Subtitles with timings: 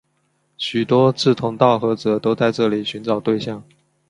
[0.57, 3.63] 许多志同道合者都在这里寻找对象。